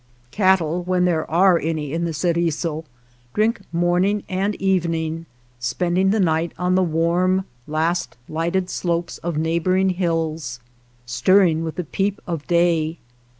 [0.31, 2.85] Cattle, when there are any in the Ceriso,
[3.35, 5.27] drink morning and evening,
[5.59, 10.59] spending the night on the warm last lighted slopes of neighboring hills,
[11.05, 12.97] stirring with the peep o' day.